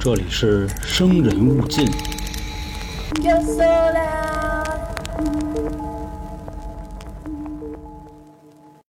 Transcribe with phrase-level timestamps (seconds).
[0.00, 1.86] 这里是生人勿近。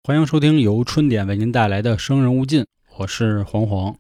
[0.03, 2.63] 欢迎收听由春点为您带来的《生人勿近》，
[2.97, 3.95] 我是黄黄。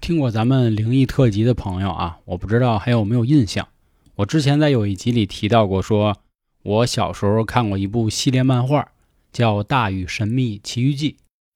[0.00, 3.68] 听过咱们灵异特辑的朋友啊，我不知道还有没有印象。
[4.16, 6.16] 我之前在有一集里提到过说，
[6.64, 8.88] 我小时候看过一部系列漫画，
[9.32, 11.12] 叫《大禹神秘奇遇记》。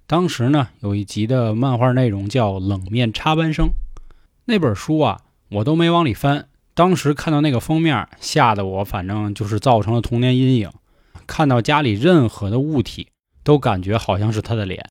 [0.06, 3.68] 当时呢，有一集的漫画内容叫《冷面插班生》。
[4.44, 6.48] 那本书啊，我都没往里翻。
[6.74, 10.70] 当时看到那个封面，吓得我反正就是造成了童年阴影。
[11.26, 13.08] 看到家里任何的物体，
[13.42, 14.86] 都感觉好像是他的脸，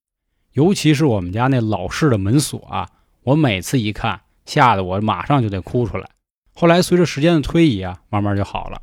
[0.54, 2.90] 尤其是我们家那老式的门锁啊，
[3.24, 6.10] 我每次一看，吓得我马上就得哭出来。
[6.54, 8.82] 后来随着时间的推移啊，慢慢就好了。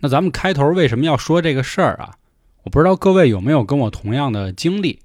[0.00, 2.16] 那咱们开头为什么要说这个事儿啊？
[2.64, 5.00] 我不知道各位有没有跟我同样的经历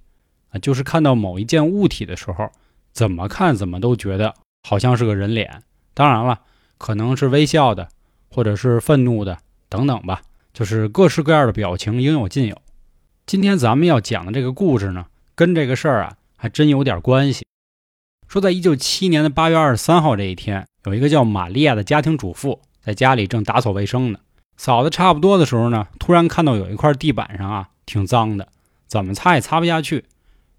[0.52, 2.50] 啊，就是看到某一件物体的时候，
[2.94, 4.34] 怎么看怎么都觉得
[4.64, 5.64] 好像是个人脸。
[5.94, 6.40] 当然了，
[6.78, 7.90] 可能是微笑的，
[8.30, 10.22] 或者是愤怒的，等等吧，
[10.54, 12.58] 就是各式各样的表情应有尽有。
[13.26, 17.46] 今天咱们要讲的这个故事呢，跟这个事儿啊还真有点关系。
[18.28, 24.20] 说在一九七年的八月二十三号这一天，有一个叫玛利亚的家庭主妇在家里正打扫卫生呢，
[24.56, 28.48] 扫的差不多的时候呢，突然看到有一块地板上啊挺脏的，
[28.88, 30.06] 怎么擦也擦不下去，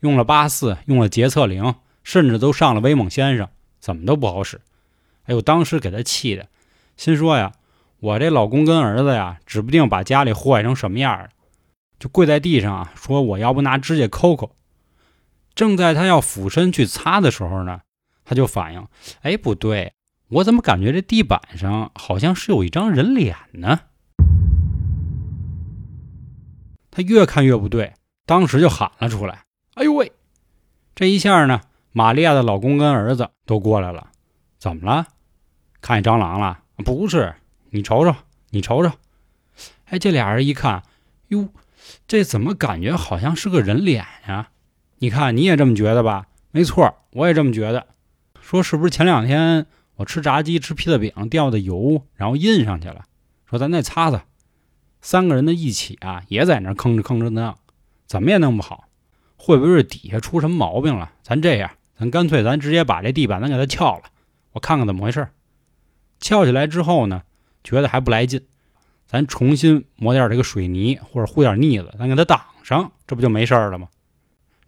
[0.03, 4.61] 用了八四，用了洁厕灵，甚至都上了威猛先生，怎么都不好使。
[5.25, 6.49] 哎呦，当时给他气的，
[6.97, 7.53] 心说呀，
[8.01, 11.29] 我这老公跟儿子呀，指不定把家里祸害成什么样了。
[12.01, 14.57] 就跪在地上啊，说我要不拿指甲抠抠。
[15.55, 17.83] 正在他要俯身去擦的时候呢，
[18.25, 18.85] 他就反应，
[19.21, 19.93] 哎，不对，
[20.29, 23.79] 我怎么感觉这地板上好像是有一张人脸呢？
[26.91, 27.95] 他越看越不对，
[28.27, 29.45] 当时就喊了出来
[29.75, 30.13] ：“哎呦喂！”
[30.95, 31.61] 这一下呢，
[31.93, 34.09] 玛利亚的老公跟儿子都过来了。
[34.59, 35.07] 怎么了？
[35.81, 36.61] 看见蟑螂了？
[36.77, 37.35] 不是，
[37.71, 38.15] 你瞅瞅，
[38.51, 38.93] 你瞅瞅。
[39.87, 40.83] 哎，这俩人一看，
[41.29, 41.49] 哟。
[42.07, 44.51] 这怎么感觉好像是个人脸呀？
[44.99, 46.29] 你看你也这么觉得吧？
[46.53, 47.89] 没错，我也这么觉得。
[48.41, 49.67] 说是不是前两天
[49.97, 53.07] 我吃炸鸡吃披萨饼掉的油，然后印上去了？
[53.47, 54.25] 说咱再擦擦。
[55.01, 57.57] 三个人的一起啊，也在那吭哧吭哧弄，
[58.07, 58.85] 怎么也弄不好。
[59.45, 61.11] 会不会是底下出什么毛病了？
[61.25, 64.05] 咱这样，咱干脆咱直接把这地板咱给它撬了，
[64.53, 65.27] 我看看怎么回事。
[66.21, 67.23] 撬起来之后呢，
[67.65, 68.47] 觉得还不来劲。
[69.05, 73.89] 咱重新抹点这个水泥，或者糊点腻子，咱给它挡上，这不就没事了吗？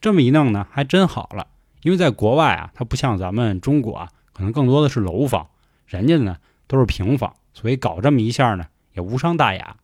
[0.00, 1.46] 这么一弄呢，还真好了。
[1.82, 5.46] 因为在国外啊，它不像咱们中国啊，可能更多的是楼房，
[5.86, 9.76] 人家呢都是平房，所以搞这么一下呢，也无伤大雅。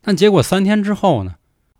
[0.00, 1.34] 但结果三天之后呢，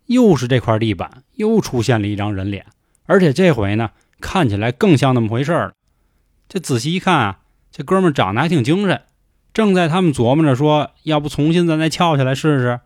[0.09, 2.65] 又是这块地板又出现了一张人脸，
[3.05, 5.73] 而且这回呢，看起来更像那么回事了。
[6.47, 7.39] 这仔细一看啊，
[7.71, 9.03] 这哥们长得还挺精神。
[9.53, 12.79] 正在他们琢磨着说，要不重新咱再撬下来试试，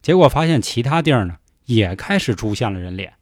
[0.00, 1.36] 结果发现其他地儿呢
[1.66, 3.12] 也开始出现了人脸。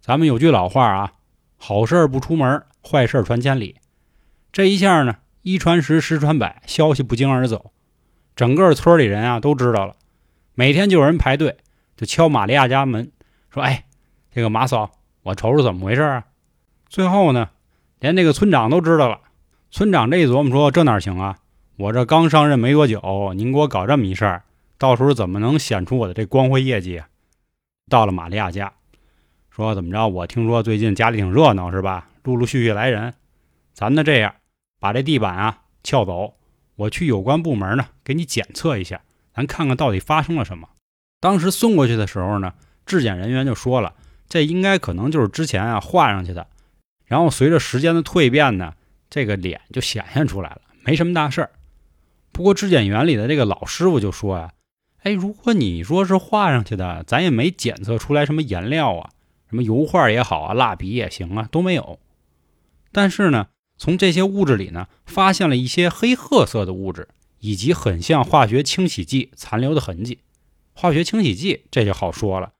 [0.00, 1.12] 咱们有句老话啊，
[1.58, 3.76] 好事不出门，坏事传千里。
[4.50, 7.72] 这一下呢，一传十，十传百，消息不胫而走，
[8.34, 9.96] 整个村里人啊都知道了。
[10.54, 11.58] 每天就有人排队，
[12.00, 13.12] 就敲玛利亚家门，
[13.50, 13.84] 说：“哎，
[14.32, 14.90] 这个马嫂，
[15.22, 16.24] 我瞅瞅怎么回事啊？”
[16.88, 17.50] 最后呢，
[17.98, 19.20] 连这个村长都知道了。
[19.70, 21.36] 村长这一琢磨说：“这哪行啊？”
[21.76, 24.44] 我这刚上任没多久，您给我搞这么一事儿，
[24.78, 27.02] 到时候怎么能显出我的这光辉业绩？
[27.90, 28.72] 到了玛利亚家，
[29.50, 30.08] 说怎么着？
[30.08, 32.08] 我听说最近家里挺热闹，是吧？
[32.22, 33.12] 陆陆续续来人，
[33.74, 34.34] 咱呢这样，
[34.78, 36.36] 把这地板啊撬走，
[36.76, 39.02] 我去有关部门呢给你检测一下，
[39.34, 40.66] 咱看看到底发生了什么。
[41.20, 42.54] 当时送过去的时候呢，
[42.86, 43.94] 质检人员就说了，
[44.28, 46.46] 这应该可能就是之前啊画上去的，
[47.04, 48.74] 然后随着时间的蜕变呢，
[49.10, 51.50] 这个脸就显现出来了，没什么大事儿。
[52.32, 54.52] 不过质检员里的这个老师傅就说呀
[55.02, 59.10] ：“哎，如果你说是画上去的，咱也没检测出来什么颜料啊，
[59.48, 61.98] 什么油画也好啊，蜡笔也行啊，都没有。
[62.92, 67.08] 但是呢，从这些物质里呢，发现了一些黑褐色的物质，
[67.40, 70.20] 以及很像化学清洗剂残留的痕迹。
[70.80, 72.54] 化学清洗剂这就好说了，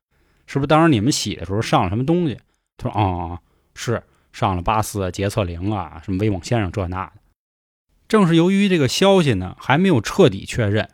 [0.46, 2.38] 是不是当时你们洗的时候上了什么东西？
[2.76, 3.38] 他说：啊、嗯，
[3.75, 7.12] 是上了八四、洁厕灵啊，什么威猛先生这那的。”
[8.08, 10.90] 正是由于这个消息呢还没有彻底确认，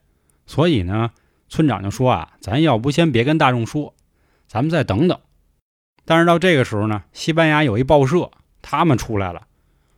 [0.46, 1.10] 所以呢，
[1.48, 3.96] 村长就说啊，咱要不先别跟大众说，
[4.46, 5.18] 咱们再等等。
[6.04, 8.30] 但是到这个时候呢，西班牙有一报社，
[8.62, 9.48] 他们出来了，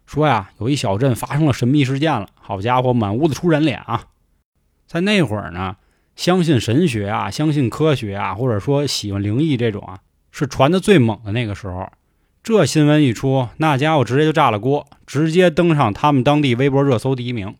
[0.06, 4.06] 说呀，有一小镇发生了神秘事件了，好家伙，满屋子出人脸啊！
[4.86, 5.76] 在那会儿呢，
[6.18, 10.00] 相信神学啊，相信科学啊，或者说喜欢灵异这种啊，
[10.32, 11.88] 是传的最猛的那个时候。
[12.42, 17.54] 这新闻一出，那家伙直接就炸了锅，直接登上他们当地微博热搜第一名。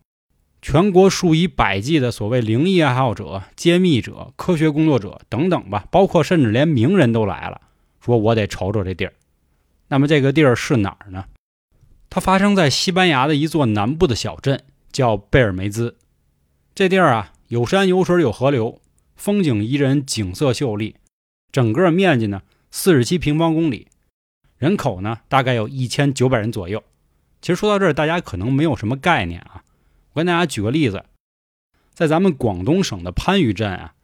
[0.61, 7.61] 全国数以百计的所谓灵异爱好者、揭秘者、科学工作者等等吧，包括甚至连名人都来了，
[8.05, 9.13] 说我得瞅瞅这地儿。
[9.87, 11.27] 那么这个地儿是哪儿呢？
[12.11, 15.97] 它发生在西班牙的一座南部的小镇，叫贝尔梅兹。
[16.75, 18.79] 这地儿啊，有山有水有河流，
[19.17, 20.97] 风景宜人，景色秀丽。
[21.51, 23.89] 整个面积呢，四十七平方公里，
[24.59, 26.85] 人口呢，大概有一千九百人左右。
[27.41, 29.65] 其实说到这儿，大家可能没有什么概念啊。
[30.13, 31.07] 我跟大家举个例子，
[31.95, 33.95] 在咱们广东省的番禺镇啊，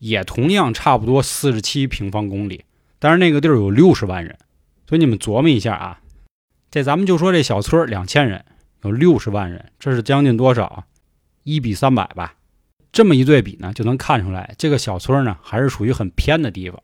[0.00, 2.66] 也同样差不多四十七平方公里，
[2.98, 4.38] 但是那个地儿有六十万人，
[4.86, 6.02] 所以你们琢磨一下啊，
[6.70, 8.44] 这咱们就说这小村两千人，
[8.82, 10.84] 有六十万人，这是将近多少啊？
[11.44, 12.34] 一比三百吧。
[12.94, 16.80] 这么一对比呢，就能看出来这个小村呢还是属于很偏的地方。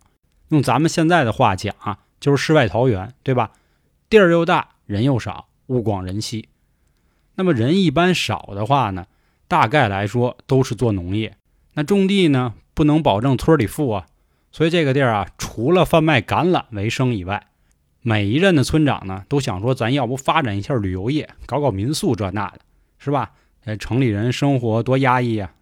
[0.48, 3.52] 用咱们现在的话讲啊，就是世外桃源，对吧？
[4.08, 6.48] 地儿又大，人又少，物广人稀。
[7.36, 9.06] 那么人一般少的话呢，
[9.46, 11.36] 大概来说都是做农业。
[11.74, 14.06] 那种地呢，不能保证村里富啊，
[14.50, 17.46] 所以这个地儿啊，除了贩卖橄榄为生以外，
[18.02, 22.58] 每一任的村长呢，都想说，咱要不发展一下旅游业，搞搞民宿这那的，
[22.98, 23.30] 是吧？
[23.64, 25.52] 这城里人生活多压抑啊，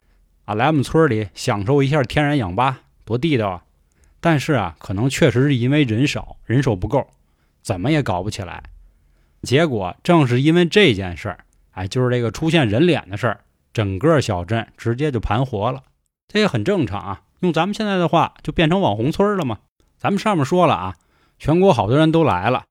[0.48, 3.64] 啊，来我们村里享受一下天然氧吧，多地道啊！
[4.18, 7.06] 但是啊，可能确实是因为人少，人手不够，
[7.60, 8.62] 怎么也搞不起来。
[9.42, 11.40] 结果正是因为这件事儿。
[11.72, 13.40] 哎，就是这个出现人脸的事儿，
[13.74, 15.82] 整个小镇直接就盘活了，
[16.26, 17.20] 这也很正常啊。
[17.40, 19.58] 用咱们现在的话，就变成网红村了嘛。
[19.98, 20.96] 咱们上面说了啊，
[21.38, 22.64] 全国好多人都来了，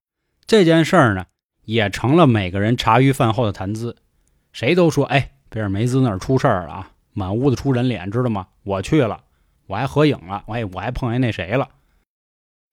[0.47, 1.27] 这件事儿呢，
[1.65, 3.97] 也成了每个人茶余饭后的谈资。
[4.51, 8.47] 谁都说，哎，贝尔梅兹那儿出事儿了啊，满屋子出人脸，知道吗？
[8.61, 9.23] 我去了，
[9.65, 11.67] 我还合影了，哎，我还碰见那谁了。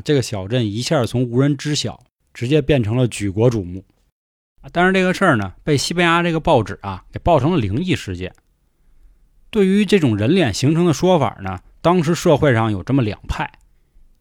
[0.04, 1.98] 这个小镇一下从无人知晓，
[2.34, 3.82] 直接变成了举国瞩目。
[4.70, 8.34] 但是这个事儿呢，被西班牙这个报纸啊给报成了灵异事件。
[9.48, 13.50] 对于这种人脸形成的说法呢，当时社会上有这么两派，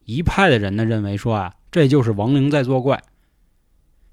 [0.06, 3.02] 一派的人呢认为说啊，这就是亡灵在作怪。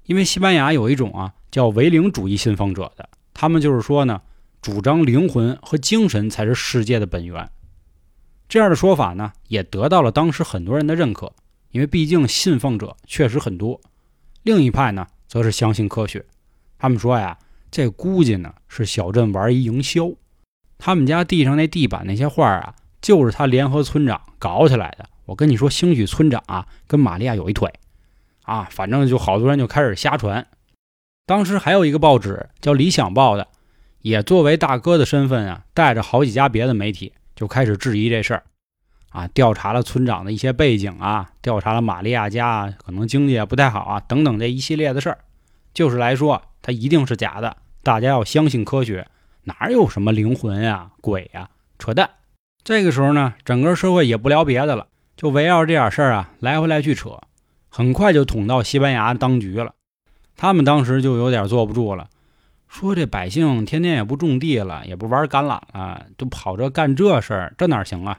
[0.04, 4.20] 因为西班牙有一种啊叫唯灵主义信奉者的，他们就是说呢，
[4.62, 7.50] 主张灵魂和精神才是世界的本源。
[8.48, 11.32] 这样的说法呢，也得到了当时很多人的认可，
[11.72, 13.80] 因为毕竟信奉者确实很多。
[14.44, 15.06] 另一派呢？
[15.26, 16.22] 则是相信科学，
[16.78, 17.38] 他们说呀，
[17.70, 20.12] 这估计呢是小镇玩一营销，
[20.76, 25.08] 他们家地上那地板那些画啊，就是他联合村长搞起来的。
[25.24, 27.72] 我跟你说，兴许村长啊跟玛利亚有一腿，
[28.42, 30.46] 啊，反正就好多人就开始瞎传。
[31.24, 33.48] 当时还有一个报纸叫《理想报》的，
[34.02, 38.42] 也作为大哥的身份啊，带着好几家别的媒体就开始质疑这事儿，
[39.10, 45.18] 啊，调查了村长的一些背景啊，调查了玛利亚家可能经济也不太好啊，等等这一系列的事儿。
[45.72, 47.56] 就是来说，它一定是假的。
[47.82, 49.08] 大家要相信科学，
[49.44, 51.48] 哪有什么灵魂呀、鬼呀，
[51.78, 52.10] 扯淡！
[52.62, 57.18] 这个时候呢，整个社会也不聊别的了，就围绕这点事儿啊来回来去扯，
[57.68, 59.74] 很快就捅到西班牙当局了。
[60.36, 62.08] 他们当时就有点坐不住了，
[62.72, 68.18] 说这百姓天天也不种地了，也不玩橄榄了，都跑这干这事儿，这哪行啊？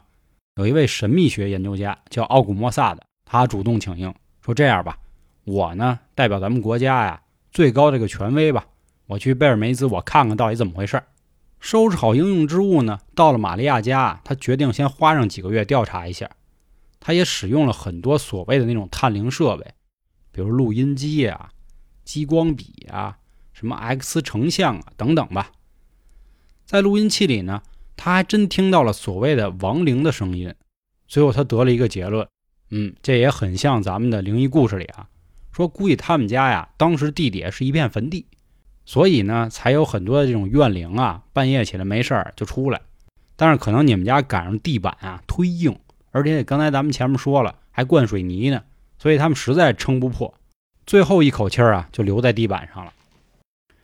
[0.58, 5.00] 有一位神秘学研究家叫奥古莫萨的，他主动请缨，说这样吧，
[5.44, 7.20] 我呢代表咱们国家呀。
[7.52, 8.68] 最高这个权威吧，
[9.08, 11.02] 我去贝尔梅兹，我看看到底怎么回事
[11.60, 16.30] 收拾好应用之物呢，到了玛利亚家，他决定先花上几个月调查一下。
[17.00, 19.66] 他也使用了很多所谓的那种探灵设备，
[20.32, 21.50] 比如录音机呀、
[22.04, 23.18] 激光笔啊、
[23.54, 25.52] 什么 X 成像啊等等吧。
[26.66, 27.62] 在录音器里呢，
[27.96, 30.54] 他还真听到了所谓的亡灵的声音。
[31.08, 32.28] 最后他得了一个结论，
[32.72, 35.08] 嗯，这也很像咱们的灵异故事里啊。
[35.52, 38.26] 说估计他们家呀，当时地底下是一片坟地，
[38.86, 42.82] 所以呢，才有很多的这种怨灵啊，半夜起来没事儿就出来。
[43.36, 45.78] 但是可能你们家赶上地板啊忒硬，
[46.12, 48.64] 而且刚才咱们前面说了还灌水泥呢，
[48.98, 50.34] 所以他们实在撑不破，
[50.88, 52.92] 最后一口气儿啊就留在地板上了。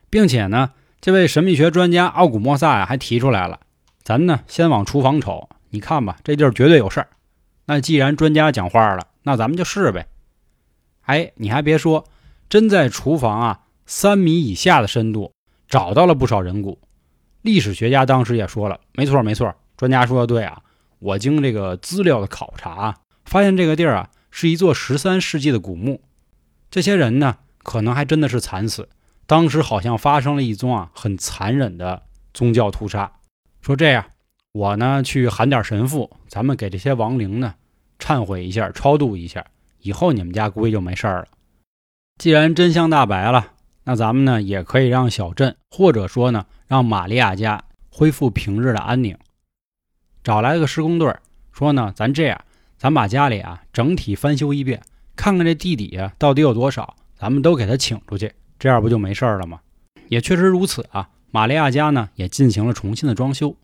[0.10, 3.60] 并且呢，这位神秘学专家奥古莫萨呀还提出来了，
[4.04, 7.10] 咱呢先往厨房瞅，你看吧，这地儿绝对有事儿。
[7.66, 10.08] 那既然专家讲话了，那咱们就试呗。
[11.04, 12.06] 哎，你还别说，
[12.50, 15.34] 真在厨房啊三米以下的深度
[15.68, 16.80] 找到了不少人骨。
[17.42, 20.62] 历史学家当时也说了，没错没错，专家说的对啊。
[21.00, 26.02] 我经这个资料的考察，发现这个地儿啊是一座十三世纪的古墓。
[26.70, 28.90] 这些人呢，可能还真的是惨死。
[29.30, 32.02] 当时好像发生了一宗啊很残忍的
[32.34, 33.12] 宗教屠杀。
[33.62, 34.04] 说这样，
[34.54, 37.54] 我呢去喊点神父，咱们给这些亡灵呢
[38.00, 39.46] 忏悔一下，超度一下。
[39.82, 41.28] 以后你们家估计就没事儿了。
[42.18, 43.52] 既然真相大白了，
[43.84, 49.16] 那咱们呢也可以让小镇，或者说呢让玛利亚家恢复平日的安宁。
[50.24, 51.16] 找来了个施工队，
[51.52, 52.42] 说呢咱这样，
[52.80, 54.82] 咱把家里啊整体翻修一遍，
[55.16, 59.62] 看看这地底下到底有多少，咱们都给他请出去，这样不就没事了吗？
[60.10, 63.56] 也确实如此啊，玛利亚家呢也进行了重新的装修，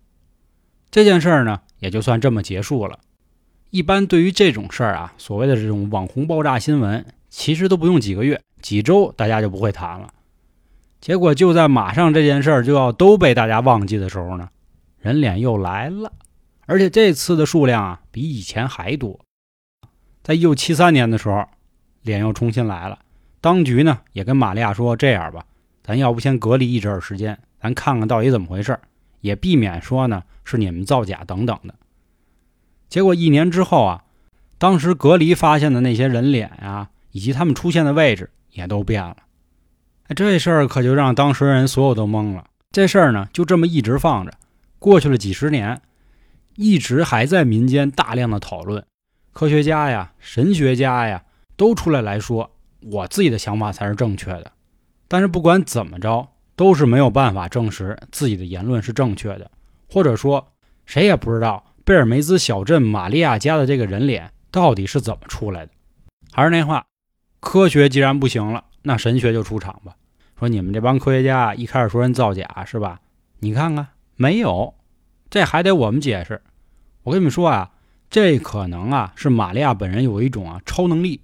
[0.89, 2.99] 这件事儿呢也就算这么结束了。
[3.71, 10.13] 一般对于这种事儿啊，所谓的这种网红爆炸新闻，其实都不用几个月、几周，大家就不会谈了。
[11.01, 14.49] 结果就在马上这件事儿就要都被大家忘记的时候呢，
[14.99, 16.13] 人脸又来了，
[16.65, 19.19] 而且这次的数量啊比以前还多。
[20.23, 21.45] 在一九七三年的时候，
[22.01, 22.99] 脸又重新来了。
[23.45, 25.45] 当局呢也跟玛利亚说：“这样吧，
[25.83, 28.79] 咱要不先隔离一阵时间，咱看看到底怎么回事，
[29.21, 31.75] 也避免说呢是你们造假等等的。”
[32.89, 34.03] 结果一年之后啊，
[34.57, 39.17] 当时隔离发现的那些人脸啊，以及他们出现的位置也都变了。
[40.07, 42.45] 哎，这事儿可就让当时人所有都懵了。
[42.71, 44.33] 这事儿呢，就这么一直放着，
[44.79, 45.79] 过去了几十年，
[46.55, 48.83] 一直还在民间大量的讨论。
[49.33, 51.23] 科学家呀、神学家呀，
[51.55, 52.49] 都出来来说，
[52.92, 54.51] 我自己的想法才是正确的。
[55.08, 59.50] 但是不管怎么着，都是没有办法证实自己的言论是正确的，
[59.89, 60.54] 或者说，
[60.86, 65.72] 谁也不知道贝尔梅兹小镇玛利亚家的这个人脸到底是怎么出来的。
[66.32, 66.86] 还是那话，
[67.39, 68.63] 科学既然不行了。
[68.88, 69.96] 那神学就出场吧，
[70.38, 73.01] 说你们这帮科学家一开始说人造假是吧？
[73.39, 74.75] 你看看没有，
[75.30, 76.42] 这还得我们解释。
[77.04, 77.72] 我跟你们说啊，
[78.10, 81.22] 这可能啊是玛利亚本人有一种啊超能力，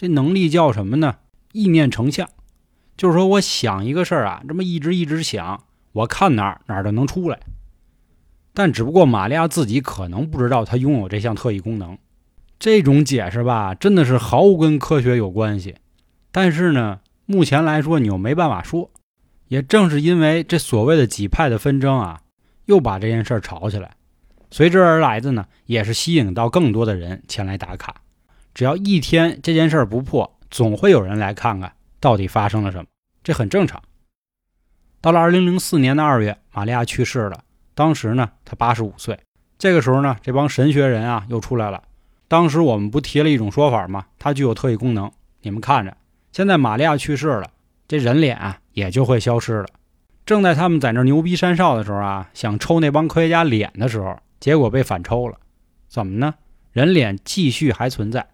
[0.00, 1.16] 这能力叫什么呢？
[1.52, 2.26] 意念成像，
[2.96, 7.38] 就是说我想一个事儿啊，这么一直一直想，我看哪儿哪儿就能出来。
[8.54, 11.98] 但只不过玛利亚自己可能不知道她拥有这项特异功能。
[12.58, 15.76] 这种解释吧，真的是毫无跟科学有关系。
[16.32, 18.90] 但是呢，目前来说你又没办法说，
[19.48, 22.22] 也正是因为这所谓的几派的纷争啊，
[22.64, 23.96] 又把这件事儿吵起来，
[24.50, 27.96] 随之而来的呢，也是吸引到更多的人前来打卡。
[28.54, 32.86] 只要一天这件事儿不破，总会有人来看看到底发生了什么，
[33.22, 33.82] 这很正常。
[35.00, 39.18] 到了二零零四年的二月，玛利亚去世了，当时呢，她八十五岁。
[39.58, 41.82] 这个时候呢，这帮神学人啊又出来了。
[42.28, 44.06] 当时我们不提了一种说法吗？
[44.18, 45.10] 它具有特异功能，
[45.42, 45.96] 你们看着。
[46.32, 47.50] 现在玛利亚去世了，
[47.88, 49.66] 这人脸啊也就会消失了。
[50.26, 55.38] 正在他们在那牛逼山少的时候啊，想抽那帮科学家脸的时候，结果被反抽了。
[55.88, 56.34] 怎么呢？
[56.72, 58.28] 人脸继续还存在，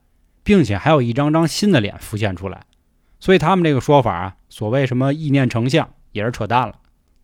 [0.46, 2.62] 并且还有一张张新的脸浮现出来。
[3.18, 6.76] 所以他们这个说法啊，所谓什么意念成像也是扯淡了。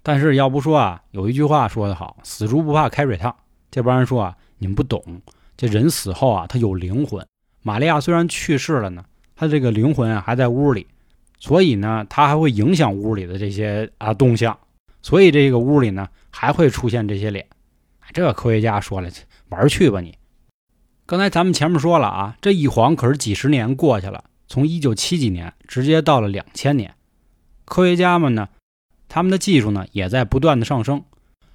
[0.03, 3.33] 但是要不说啊，有一句话说得好：“死猪不怕开水烫。”
[3.71, 5.23] 这帮人说啊，你们不懂，
[5.57, 7.25] 这人死后啊，他有灵魂。
[7.63, 9.05] 玛利亚虽然去世了呢。
[9.37, 10.89] 他这个灵魂啊还在屋里，
[11.39, 14.59] 所以呢，他还会影响屋里的这些啊动向，
[15.01, 17.47] 所以这个屋里呢还会出现这些脸。
[18.13, 19.09] 这个科学家说了，
[19.49, 20.13] 玩去吧你。
[21.07, 26.95] 刚才咱们前面说了啊，这一晃可是几十年过去了，从一九七几年直接到了两千年，
[27.65, 28.49] 科学家们呢，
[29.09, 31.03] 他们的技术呢也在不断的上升，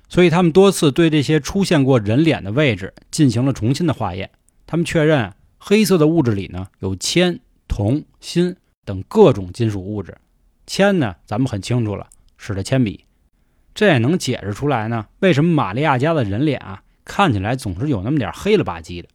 [0.09, 4.29] 所以他们多次对这些出现过人脸的位置进行了重新的化验，
[4.65, 7.39] 他们确认黑色的物质里呢有铅。
[7.69, 10.17] 铜、锌等各种金属物质，
[10.65, 13.03] 铅呢，咱们很清楚了，是的铅笔，
[13.75, 19.09] 这也能解释出来呢，为什么玛利亚家的人脸啊，看起来总是有那么点黑了吧唧的。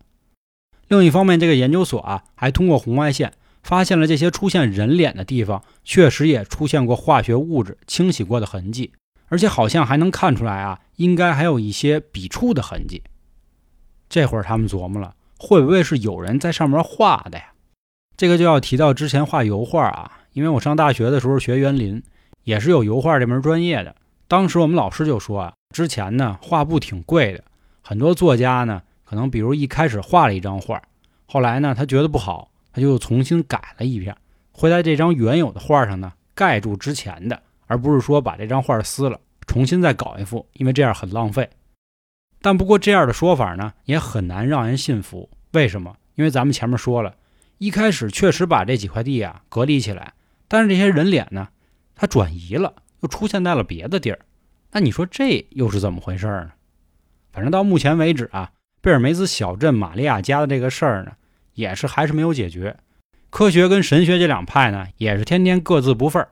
[0.92, 3.32] 另一方面，这个研究所啊，还通过红外线
[3.62, 8.92] 发现了这些出现人脸的地方，确实也出现过化学物质清洗过的痕迹，
[9.28, 13.02] 而且好像还能看出来啊，应该还有一些笔触的痕迹。
[14.10, 17.54] 这会儿他们琢磨了，会不会是有人在上面画的呀？
[18.18, 22.02] 这个就要提到之前画油画啊，因为我上大学的时候学园林，
[22.44, 23.96] 也是有油画这门专业的。
[24.28, 27.42] 当时我们老师就说啊，之前呢画布挺贵的，
[27.80, 28.82] 很多作家呢
[29.12, 30.82] 可能比如一开始画了一张画，
[31.26, 34.16] 后来呢他觉得不好，他就重新改了一遍，
[34.52, 41.50] 会在这张原有的画上呢盖住之前的，而不是说把这张画撕了重新再搞一幅，因为这样很浪费。
[42.40, 45.94] 但不过这样的说法呢也很难让人信服，为什么？
[46.14, 47.14] 因为咱们前面说了。
[47.58, 50.14] 一开始确实把这几块地啊隔离起来，
[50.48, 51.48] 但是这些人脸呢，
[51.94, 54.20] 它转移了，又出现在了别的地儿。
[54.70, 56.52] 那你说这又是怎么回事呢？
[57.30, 58.50] 反正到目前为止啊，
[58.82, 61.12] 贝尔梅兹小镇玛利亚家的这个事儿呢，
[61.54, 62.76] 也是还是没有解决。
[63.30, 66.28] 科学跟神学这两派呢，也是天天各自不忿儿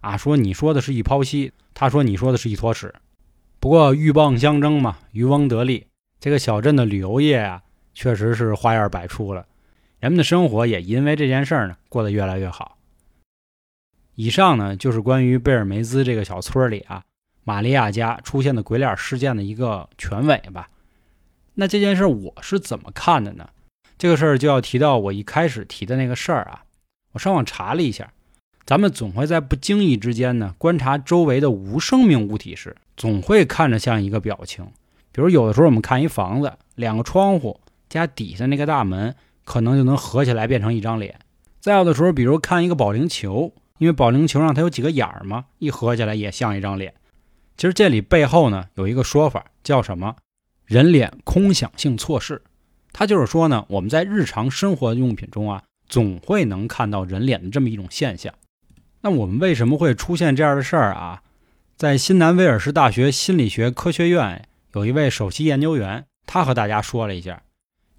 [0.00, 2.94] 啊，说你说的是一泡稀，他说你说的是一坨屎。
[3.58, 5.88] 不过鹬蚌相争嘛，渔翁得利，
[6.20, 7.62] 这个小镇的旅游业啊，
[7.92, 9.44] 确实是花样百出了。
[9.98, 12.78] 人们的生活也因为这件事儿呢，过得越来越好。
[14.14, 17.02] 以上呢就是关于贝尔梅兹这个小村里啊，
[17.42, 20.70] 玛利亚家出现的鬼脸事件的一个全尾吧。
[21.60, 23.48] 那这件事我是怎么看的呢？
[23.98, 26.62] 这个事儿就要提到我一开始提的那个事儿啊。
[27.14, 28.12] 我上网查了一下，
[28.64, 34.64] 咱们总会在不经意之间呢观察周围的无生命物体时，总会看着像一个表情。
[35.10, 41.18] 比如有的时候我们看一房子，两个窗户加底下那个大门，可能就能合起来变成一张脸。
[41.58, 43.52] 再有的时候，比如看一个保龄球。
[43.78, 46.94] 因为保龄球上它有几个眼儿嘛，一合起来也像一张脸。
[47.56, 50.16] 其实这里背后呢有一个说法，叫什么
[50.68, 52.42] “人脸空想性错视”。
[52.92, 58.34] 它就是说呢，我们在日常生活用品中啊，总会能看到人脸的这么一种现象。
[59.00, 61.22] 那我们为什么会出现这样的事儿啊？
[61.76, 67.42] 在新南威尔士大学心理学科学院有一位首席研究员，他和大家说了一下，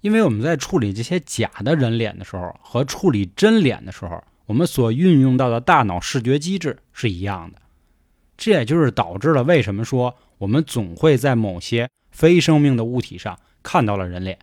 [0.00, 4.22] 因为我们在处理这些假的人脸的时候，和处理真脸的时候。
[4.46, 7.58] 我们所运用到的大脑视觉机制是一样的，
[8.36, 11.88] 这也就是导致了为什么说我们总会在某些
[12.20, 14.38] 非生命的物体上看到了人脸，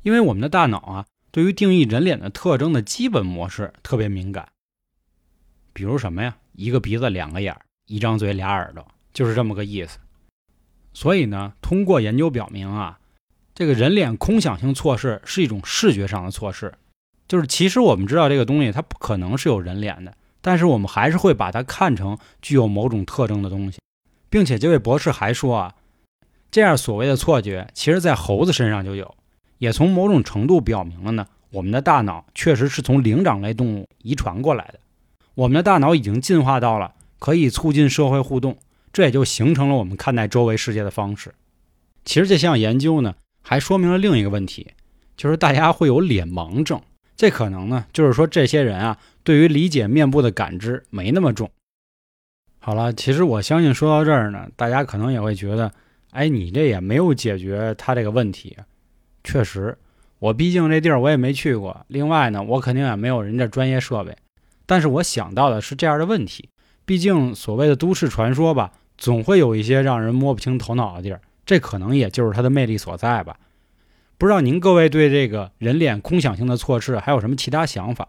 [0.00, 4.48] 因为我们的大脑啊，对于定义人脸的特征的基本模式特别敏感。
[5.74, 6.38] 比如什么呀？
[6.54, 9.98] 一个鼻子两个眼儿，一张嘴俩耳朵，就是这么个意思。
[10.94, 12.98] 所以呢，通过研究表明啊，
[13.54, 16.72] 这个人脸空想性错视是一种视觉上的错视。
[17.28, 23.78] 就是其实我们知道这个东西它不可能是有人脸的，但是我们还是会把它看成具有某种特征的东西，
[24.30, 25.74] 并且这位博士还说啊，
[26.50, 29.14] 这样所谓的错觉，其实在猴子身上就有，
[29.58, 34.80] 也从某种程度表明了呢，我们的大脑确实是从灵长类动物遗传过来的，
[35.34, 38.56] 我们的大脑已经进化到了可以促进社会互动，
[38.92, 41.34] 这也就形成了我们看待周围世界的方式。
[42.04, 44.68] 其实这项研究呢，还说明了另一个问题，
[45.16, 46.80] 就是大家会有脸盲症。
[47.14, 51.50] 这可能呢，就是说这些人啊，对于理解面部的感知没那么重。
[52.60, 55.72] 好了，其实我相信说到这儿呢，大家可能也会觉得，
[56.10, 58.56] 哎，你这也没有解决他这个问题。
[59.24, 59.76] 确实，
[60.18, 64.16] 我毕竟这地儿我也没去过，另外呢，我肯定也没有人家专业设备。
[64.66, 66.50] 但是我想到的是这样的问题，
[66.84, 73.38] 毕竟所谓的都市传说吧，总会有一些让人摸不清头脑的地儿，这可能也就是它的魅力所在吧。
[74.16, 78.08] 不知道您各位对这个人脸空想性的错视还有什么其他想法？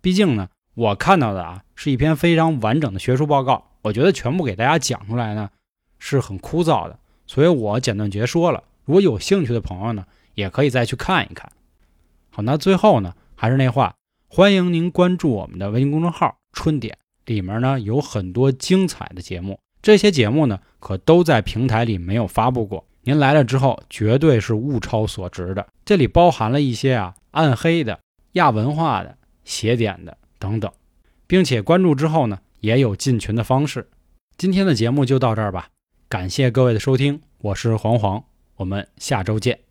[0.00, 5.48] 毕竟呢，我看到的啊是一篇非常完整的学术报告，我觉得全部给大家讲出来呢
[5.98, 8.62] 是很枯燥的，所以我简短截说了。
[8.84, 11.50] 如果有兴趣的朋友呢，也可以再去看一看。
[12.30, 13.94] 好，那最后呢，还是那话，
[14.28, 22.86] 欢迎您关注我们的微信公众号“春点”，里面呢有很多精彩的节目，这些节目呢可都在平台里没有发布过。
[23.02, 25.66] 您来了之后，绝对是物超所值的。
[25.84, 28.00] 这里包含了一些啊暗黑的、
[28.32, 30.70] 亚文化的、邪典的等等，
[31.26, 33.88] 并且关注之后呢，也有进群的方式。
[34.36, 35.68] 今天的节目就到这儿吧，
[36.08, 38.22] 感谢各位的收听，我是黄黄，
[38.58, 39.65] 我们下周见。